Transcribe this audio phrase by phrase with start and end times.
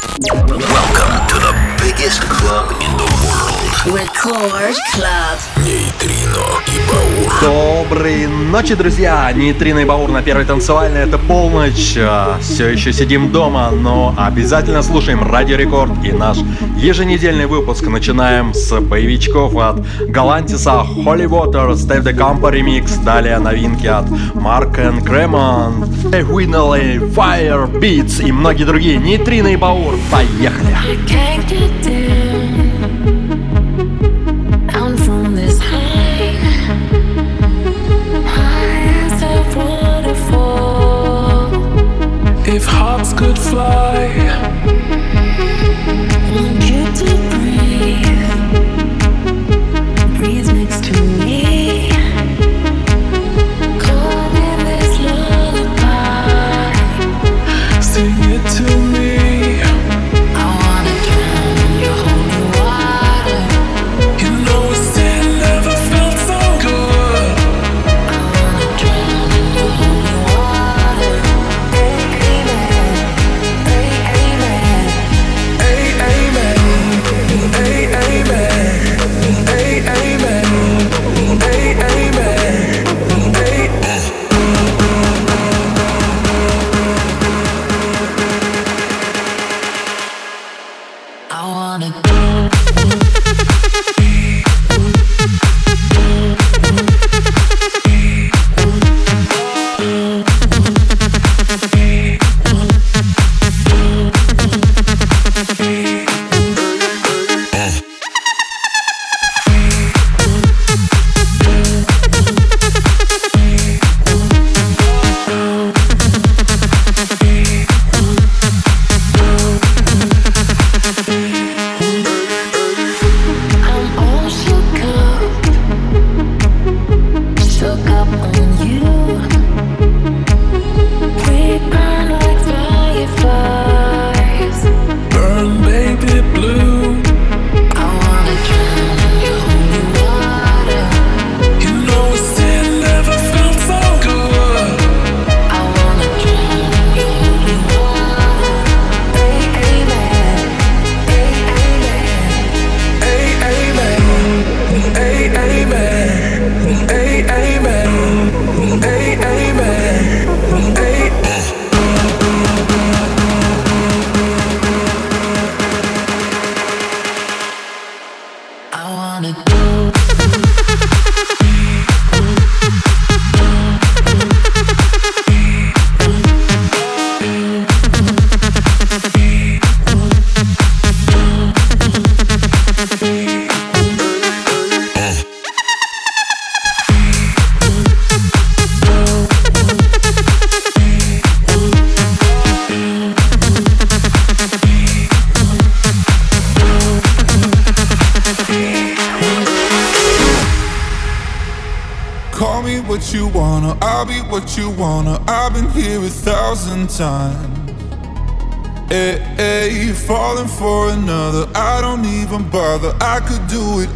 [0.00, 3.67] Welcome to the biggest club in the world.
[3.88, 5.38] Record Club.
[5.64, 7.40] Нейтрино и Баур.
[7.40, 9.32] Доброй ночи, друзья!
[9.34, 11.94] Нейтрино и Баур на первой танцевальной, это полночь.
[11.96, 16.36] А, Все еще сидим дома, но обязательно слушаем Радио Рекорд и наш
[16.76, 17.86] еженедельный выпуск.
[17.86, 24.76] Начинаем с боевичков от Галантиса, Holy Water, Steve the Campo Remix, далее новинки от Mark
[24.76, 25.88] and Cremon,
[26.28, 28.98] Winley, Fire, Beats и многие другие.
[28.98, 30.76] Нейтрино и Баур, поехали!
[30.86, 31.77] I can't get
[43.18, 44.37] could fly,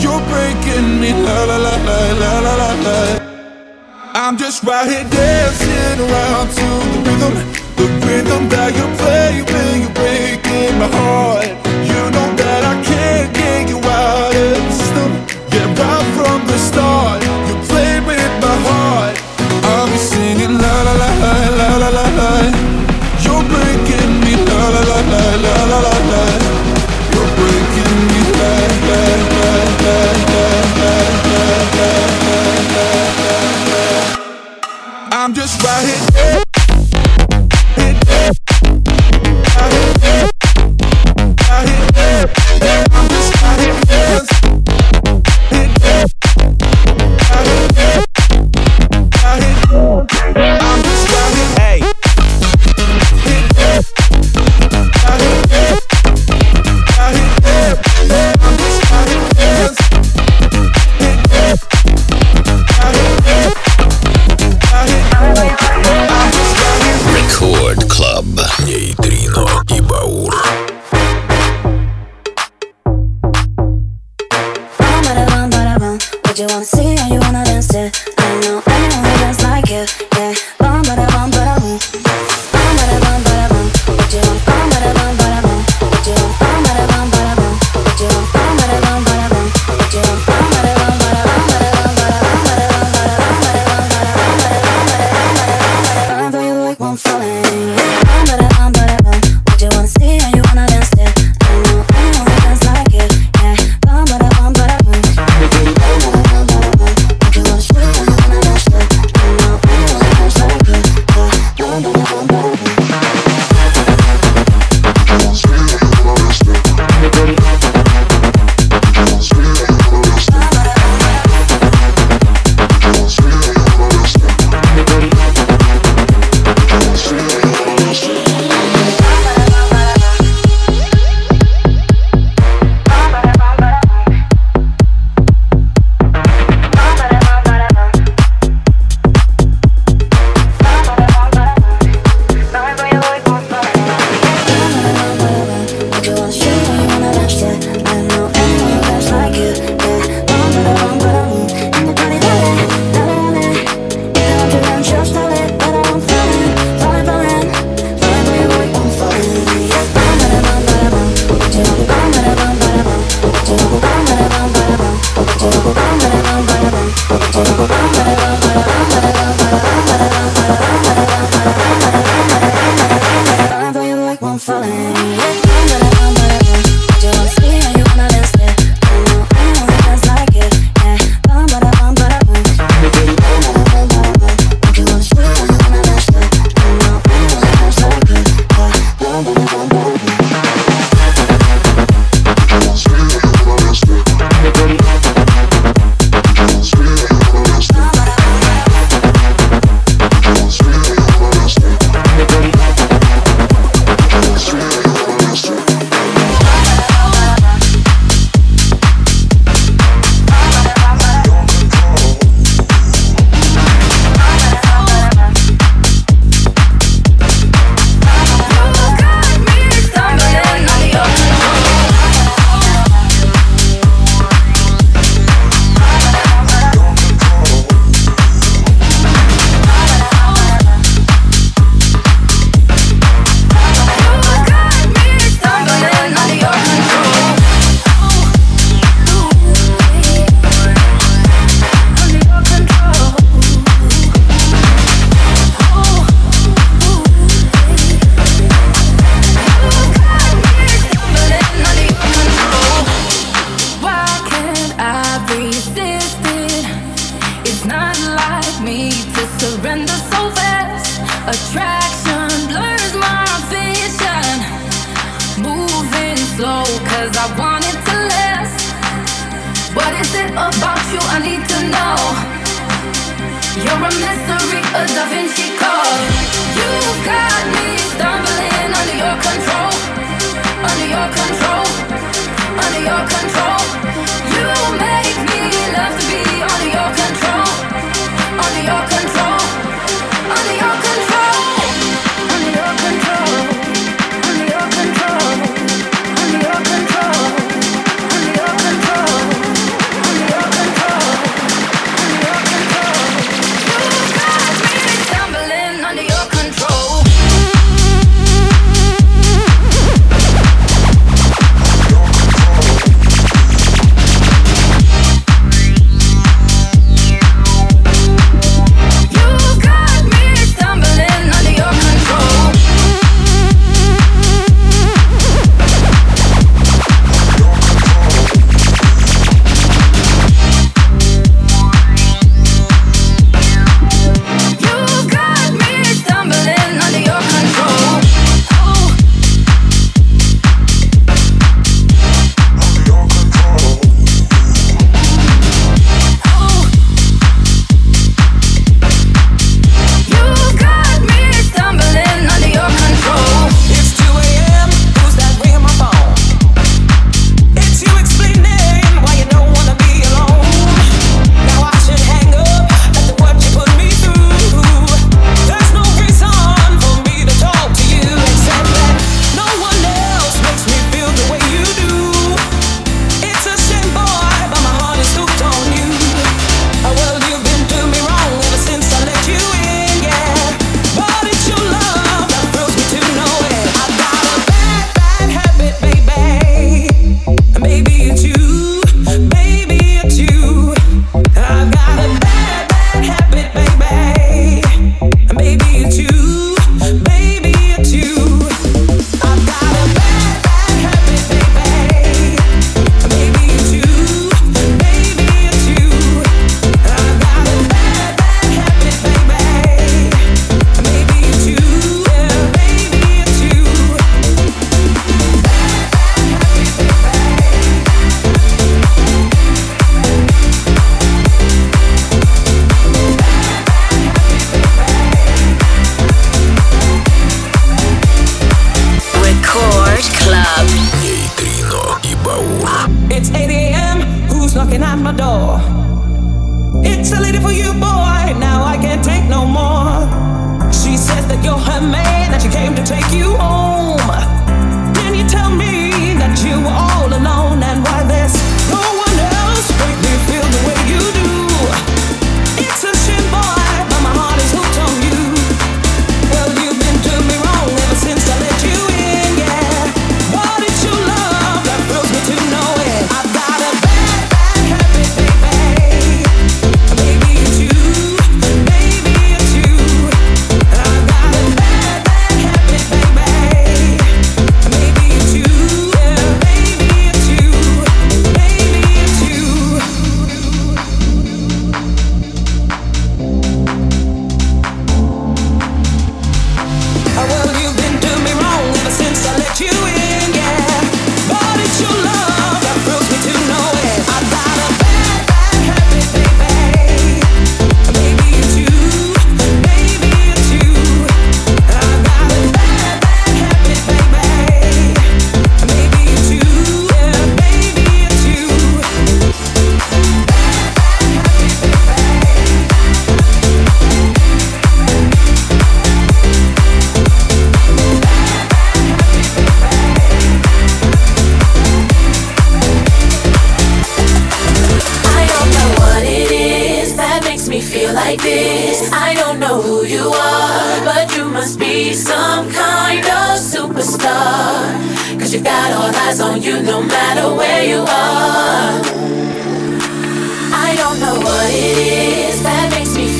[0.00, 2.98] You're breaking me la la la la la la la la.
[4.14, 7.34] I'm just right here dancing around to the rhythm,
[7.76, 11.46] the rhythm that you play when you're breaking my heart.
[11.90, 15.10] You know that I can't get you out of the system.
[15.54, 17.22] Yeah, right from the start,
[35.28, 36.40] I'm just right here.
[37.76, 38.32] Right here.
[41.44, 42.24] Right here.
[42.70, 43.17] Right here.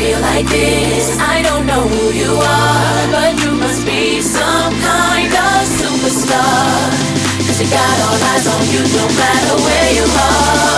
[0.09, 1.19] feel like this?
[1.21, 6.89] I don't know who you are, but you must be some kind of superstar.
[7.45, 10.78] Cause you got all eyes on you no matter where you are.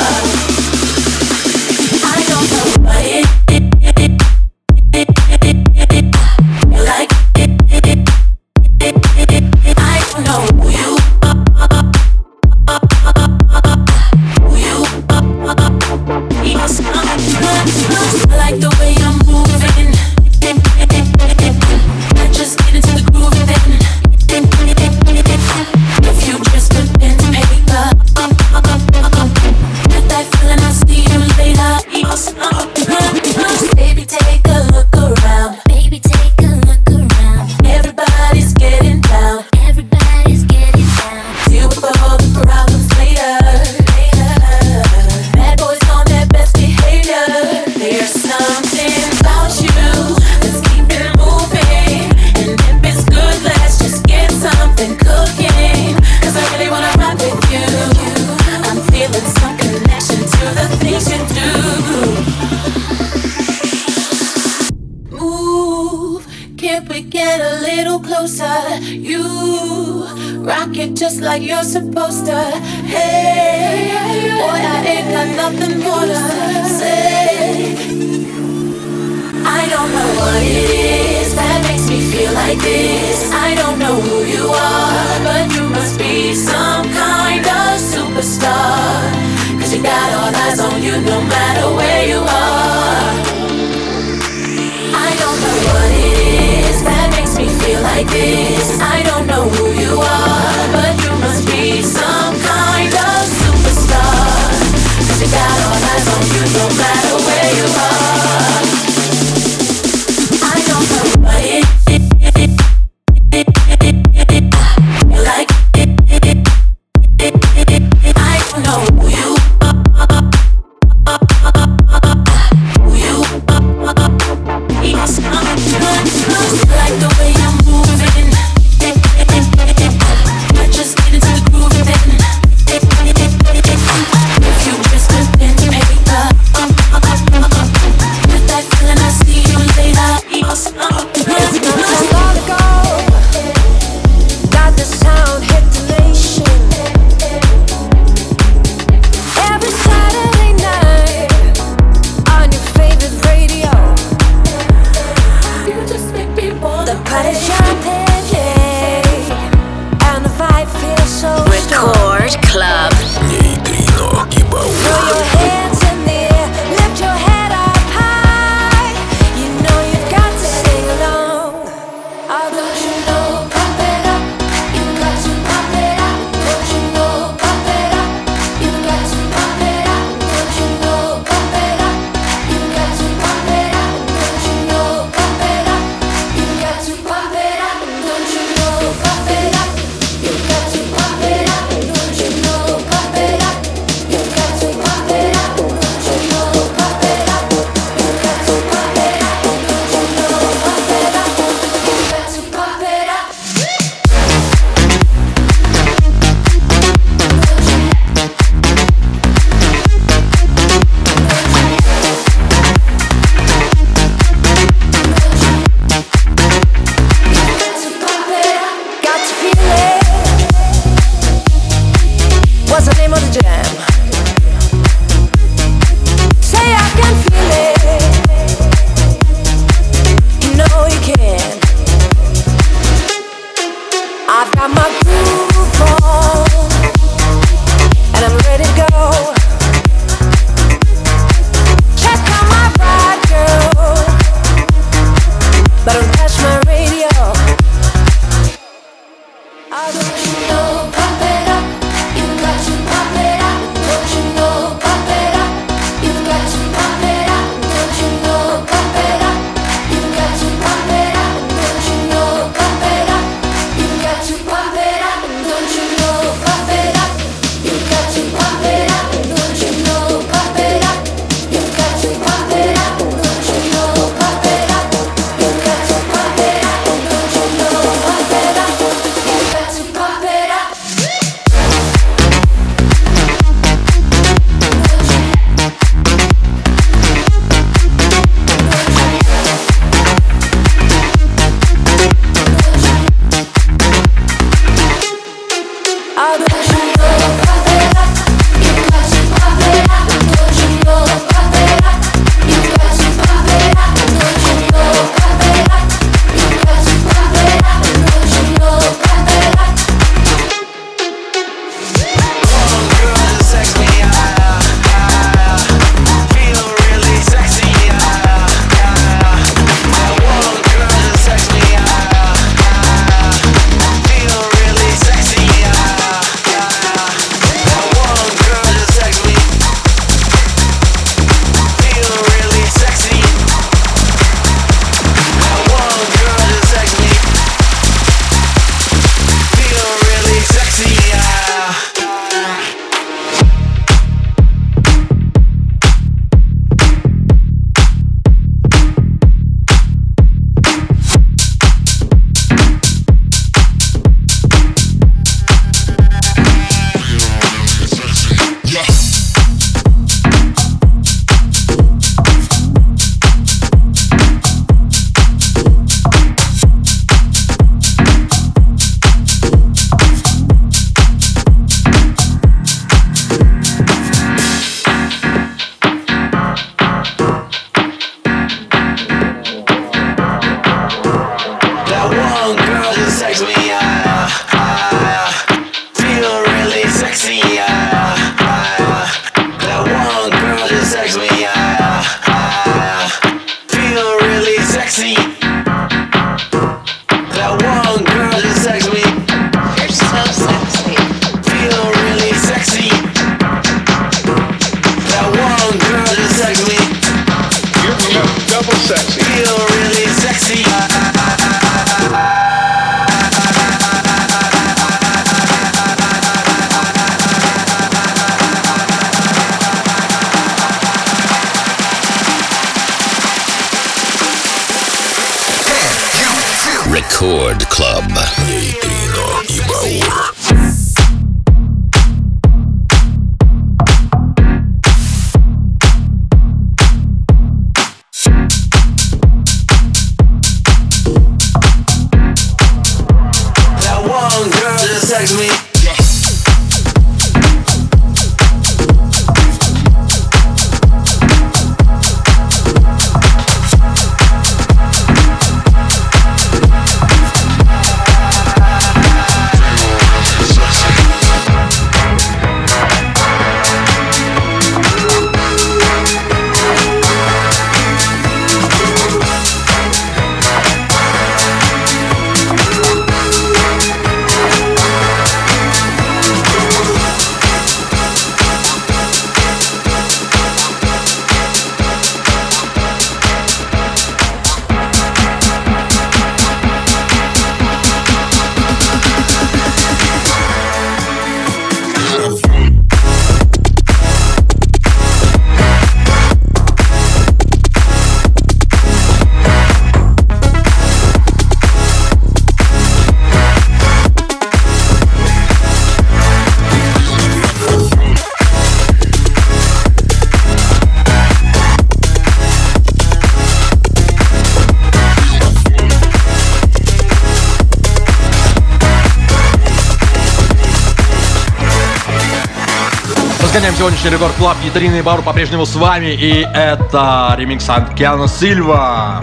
[523.91, 526.15] Сегодняшний рекорд клаб Ядрина Баур по-прежнему с вами.
[526.15, 529.21] И это ремикс Анкиана Сильва.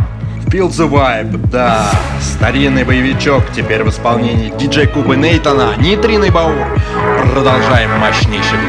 [0.48, 1.90] Feel the Vibe, да.
[2.22, 5.76] Старинный боевичок теперь в исполнении диджей Кубы Нейтона.
[5.78, 6.68] Нейтриный Баур.
[7.34, 8.60] Продолжаем мощнейший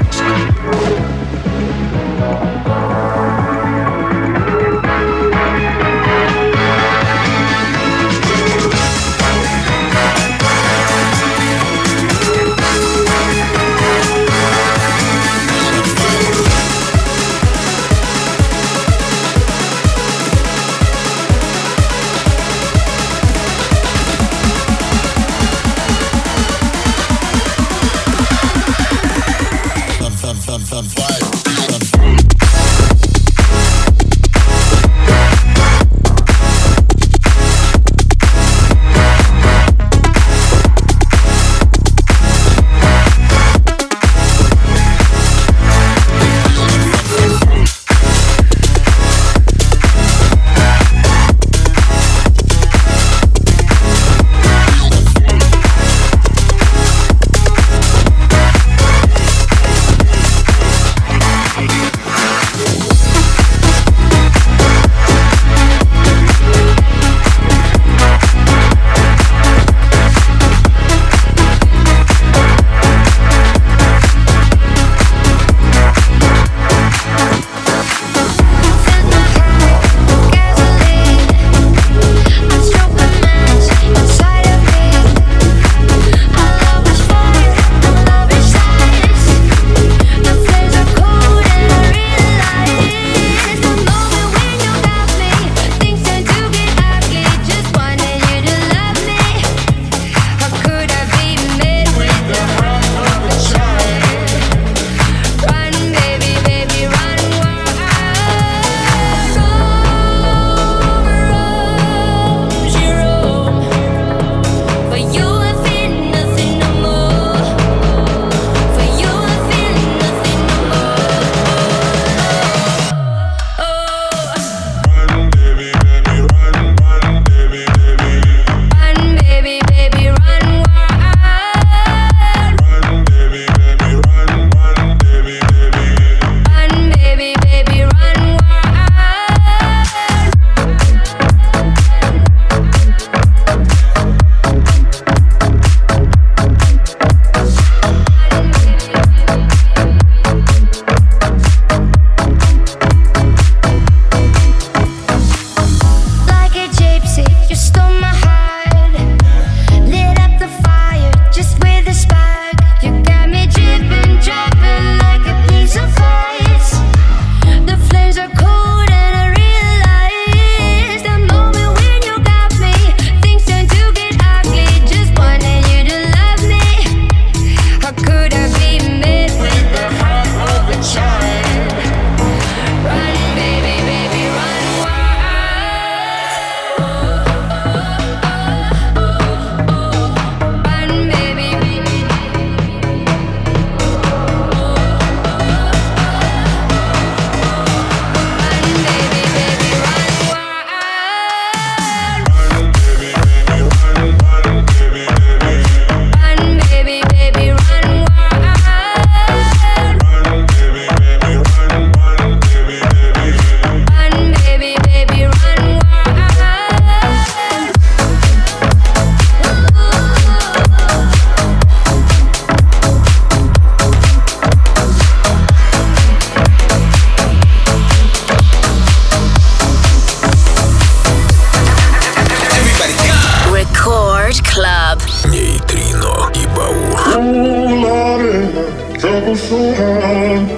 [239.29, 240.51] trouble so hard.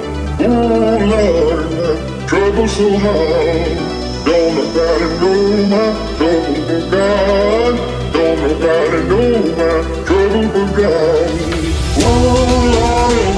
[0.43, 3.77] Oh Lord, trouble so hard.
[4.25, 7.75] Don't nobody know my trouble but God.
[8.13, 11.31] Don't nobody know my trouble but God.
[11.99, 12.37] Oh
[12.77, 13.37] Lord,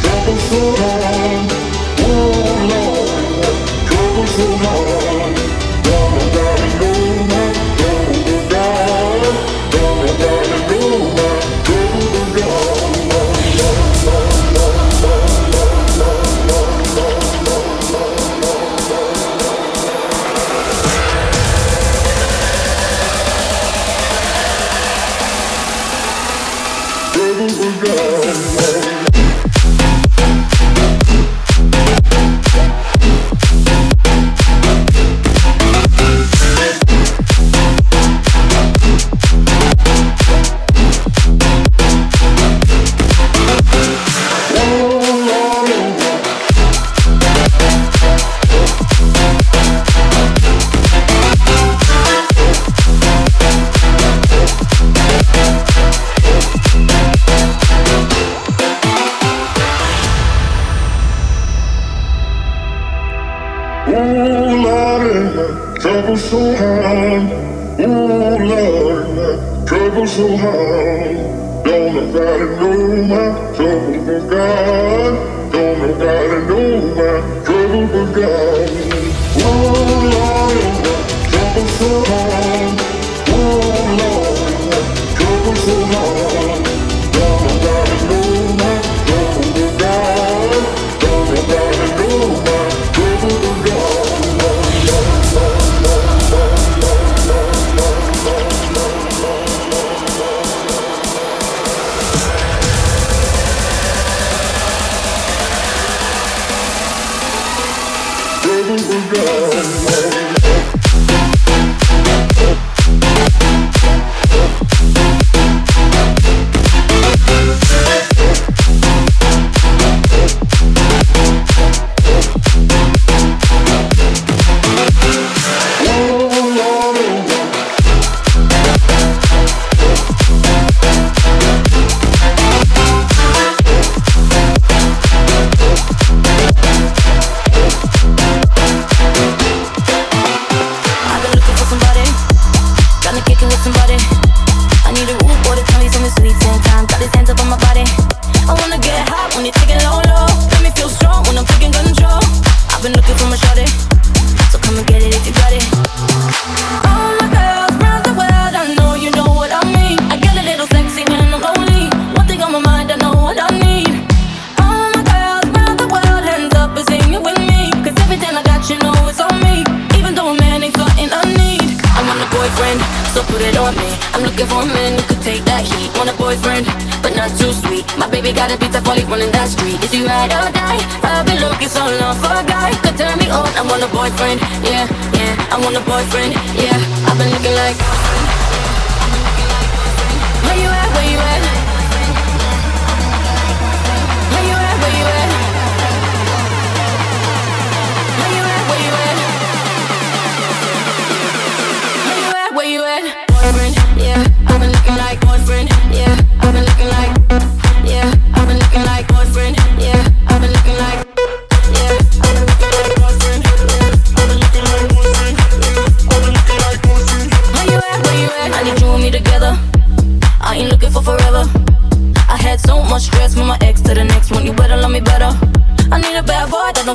[0.00, 1.50] trouble so hard.
[1.98, 2.38] Oh
[2.70, 3.10] Lord,
[3.86, 4.99] trouble so hard.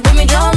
[0.03, 0.54] with me, don't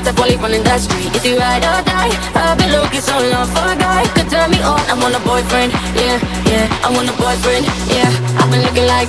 [0.00, 1.14] streets, I fall running that street.
[1.14, 2.10] Is he ride or die?
[2.34, 4.80] I've been looking so long for a guy could turn me on.
[4.88, 6.16] I want a boyfriend, yeah,
[6.48, 6.84] yeah.
[6.84, 8.08] I want a boyfriend, yeah.
[8.40, 9.08] I've been looking like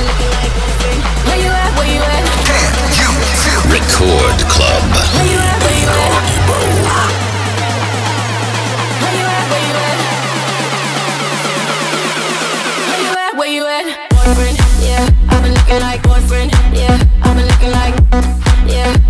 [0.00, 1.00] looking like boyfriend.
[1.26, 1.70] Where you at?
[1.76, 2.22] Where you at?
[2.46, 3.10] Can you
[3.42, 3.60] feel?
[3.74, 4.82] Record Club.
[5.18, 5.58] Where you at?
[5.62, 6.38] Where you at?
[13.36, 13.86] Where you at?
[14.10, 15.08] Boyfriend, yeah.
[15.30, 16.98] I've been looking like boyfriend, yeah.
[17.22, 17.94] I've been looking like,
[18.68, 19.09] yeah.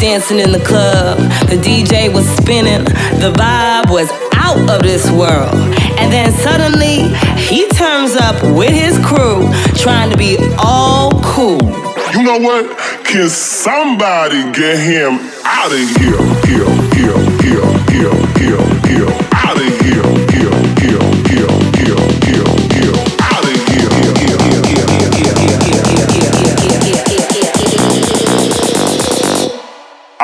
[0.00, 1.18] Dancing in the club,
[1.50, 2.84] the DJ was spinning,
[3.20, 5.54] the vibe was out of this world.
[6.00, 11.60] And then suddenly, he turns up with his crew, trying to be all cool.
[12.16, 12.78] You know what?
[13.04, 16.16] Can somebody get him out of here?
[16.48, 16.64] Here,
[16.96, 19.10] here, here, here, here, here.
[19.36, 21.19] Out of here, here, here,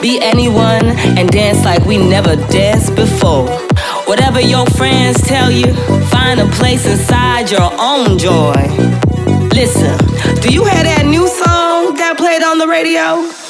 [0.00, 0.86] Be anyone
[1.18, 3.48] and dance like we never danced before.
[4.06, 5.74] Whatever your friends tell you,
[6.06, 8.64] find a place inside your own joy.
[9.52, 9.98] Listen,
[10.40, 13.49] do you hear that new song that played on the radio?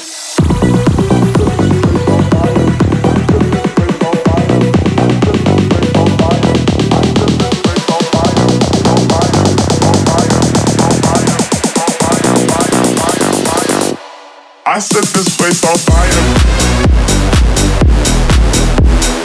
[14.73, 16.07] I set this place on fire.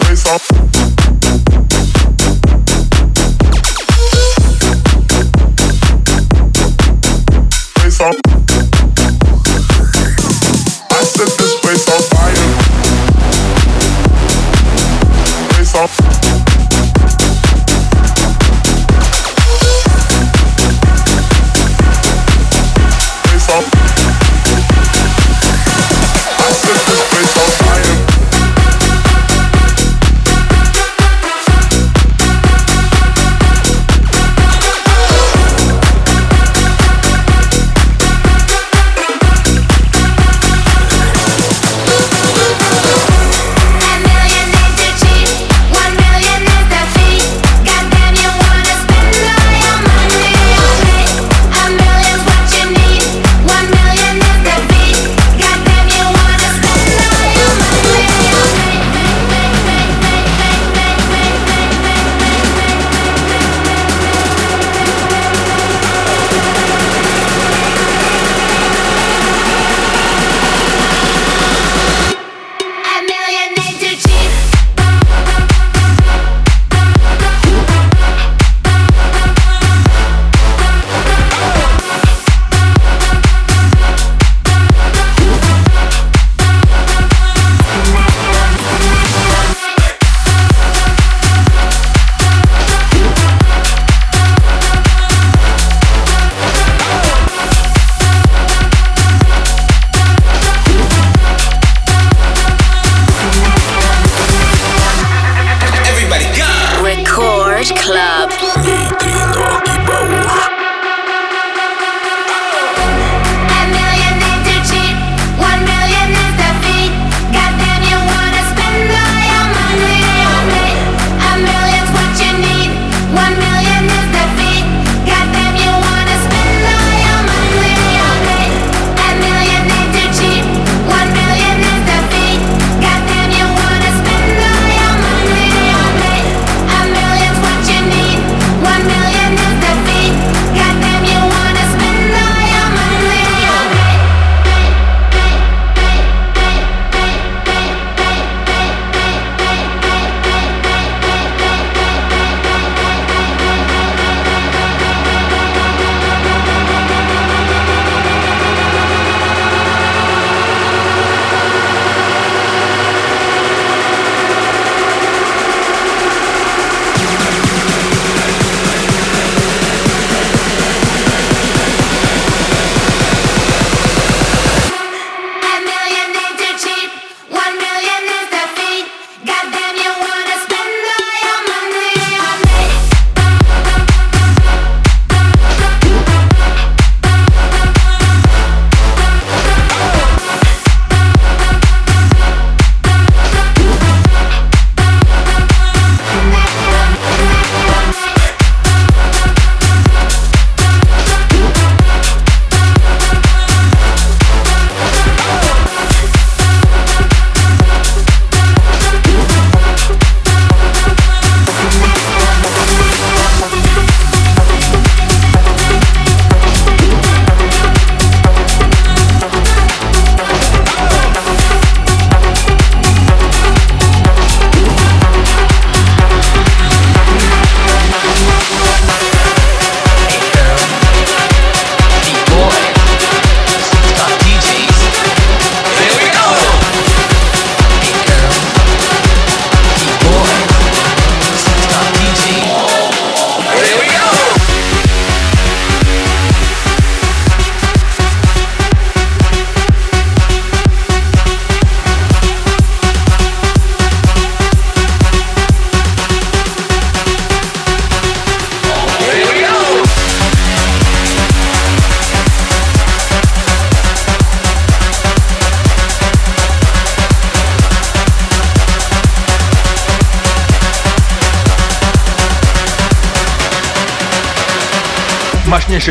[0.01, 0.41] Place on.
[7.77, 8.36] Place on.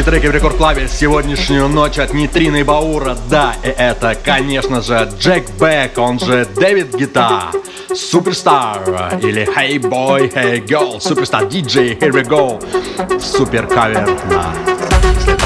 [0.05, 3.17] Треки в рекорд клаве сегодняшнюю ночь от Нитрины Баура.
[3.27, 7.49] Да, и это, конечно же, Джек Бек, он же Дэвид Гита,
[7.93, 8.83] Суперстар
[9.23, 13.19] или Hey Boy, Hey Girl, Суперстар DJ, Here We Go.
[13.19, 14.53] Супер кавер на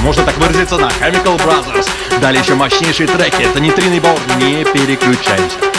[0.01, 1.87] можно так выразиться, на Chemical Brothers.
[2.19, 3.41] Далее еще мощнейшие треки.
[3.41, 4.19] Это Нитрина и Баур.
[4.39, 5.78] Не переключаемся.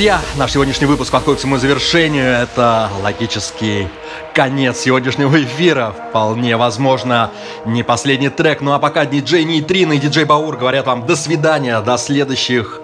[0.00, 2.24] Друзья, наш сегодняшний выпуск подходит к своему завершению.
[2.24, 3.86] Это логический
[4.32, 5.94] конец сегодняшнего эфира.
[6.08, 7.30] Вполне возможно,
[7.66, 8.62] не последний трек.
[8.62, 12.80] Ну а пока диджей Нейтрин и диджей Баур говорят вам до свидания, до следующих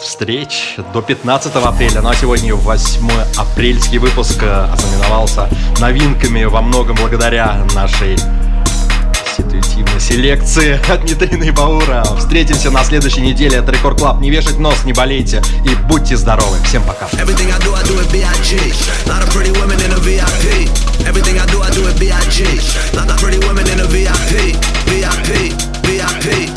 [0.00, 2.00] встреч до 15 апреля.
[2.00, 5.50] Ну а сегодня 8 апрельский выпуск э, ознаменовался
[5.80, 8.16] новинками во многом благодаря нашей
[10.04, 12.04] селекции от Нитрины и Баура.
[12.18, 13.56] Встретимся на следующей неделе.
[13.56, 14.20] Это Рекорд Клаб.
[14.20, 16.58] Не вешать нос, не болейте и будьте здоровы.
[16.64, 17.06] Всем пока.
[17.16, 19.08] Everything I do, I do it a VIP.
[19.08, 20.04] Lot of pretty women in a.
[23.94, 25.52] VIP, VIP,
[25.82, 26.53] VIP,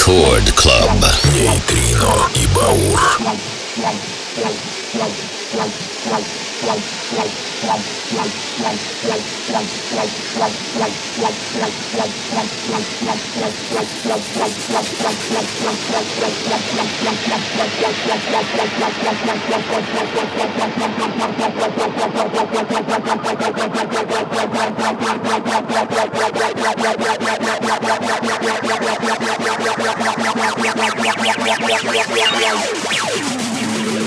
[0.00, 1.04] Record Club.
[1.34, 3.20] Нейтрино и Баур.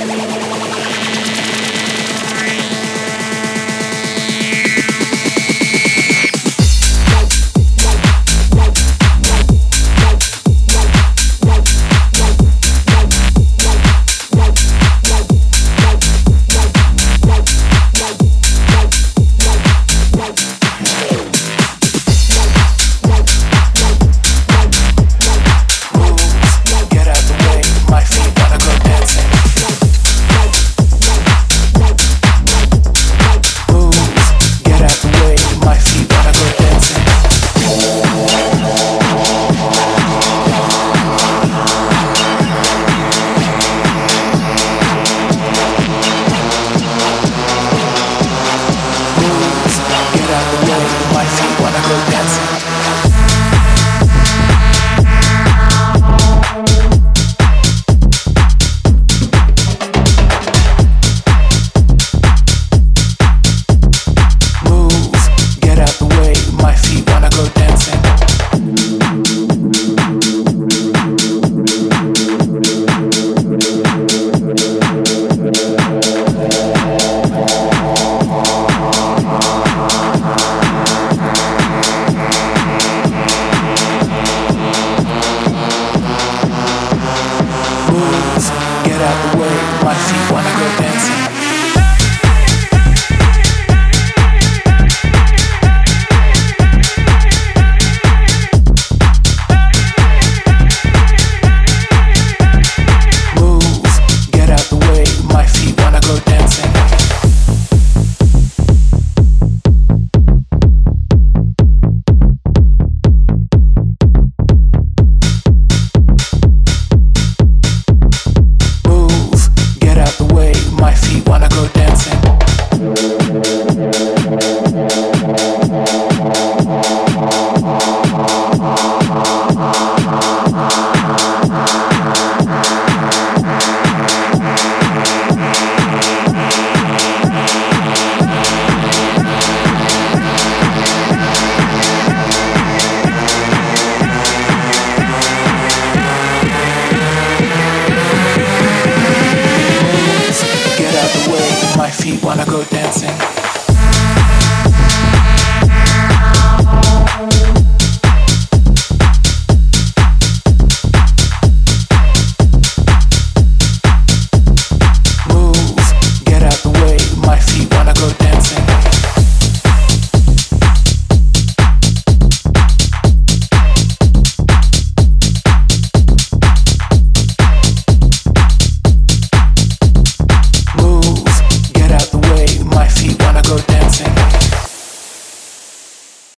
[0.05, 0.52] Get out